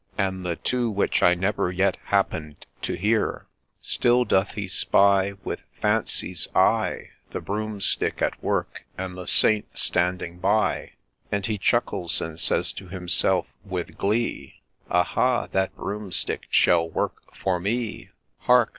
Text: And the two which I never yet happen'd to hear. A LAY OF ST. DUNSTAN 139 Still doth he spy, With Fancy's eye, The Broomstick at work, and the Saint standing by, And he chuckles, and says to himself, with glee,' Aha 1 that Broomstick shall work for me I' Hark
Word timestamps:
And 0.17 0.43
the 0.43 0.55
two 0.55 0.89
which 0.89 1.21
I 1.21 1.35
never 1.35 1.69
yet 1.71 1.95
happen'd 2.05 2.65
to 2.81 2.93
hear. 2.95 3.23
A 3.23 3.29
LAY 3.29 3.37
OF 3.37 3.45
ST. 3.81 4.01
DUNSTAN 4.01 4.35
139 4.35 4.41
Still 4.41 4.41
doth 4.41 4.51
he 4.55 4.67
spy, 4.67 5.41
With 5.43 5.61
Fancy's 5.79 6.47
eye, 6.55 7.09
The 7.29 7.39
Broomstick 7.41 8.19
at 8.19 8.43
work, 8.43 8.85
and 8.97 9.15
the 9.15 9.27
Saint 9.27 9.77
standing 9.77 10.39
by, 10.39 10.93
And 11.31 11.45
he 11.45 11.59
chuckles, 11.59 12.19
and 12.19 12.39
says 12.39 12.73
to 12.73 12.87
himself, 12.87 13.45
with 13.63 13.99
glee,' 13.99 14.63
Aha 14.89 15.41
1 15.41 15.49
that 15.51 15.75
Broomstick 15.75 16.47
shall 16.49 16.89
work 16.89 17.35
for 17.35 17.59
me 17.59 18.09
I' 18.09 18.09
Hark 18.45 18.69